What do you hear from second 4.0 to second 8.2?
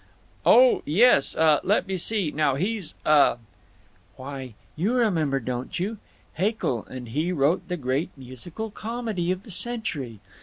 "Why, you remember, don't you? Haeckel and he wrote the great